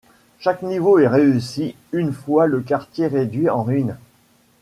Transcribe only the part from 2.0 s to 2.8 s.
fois le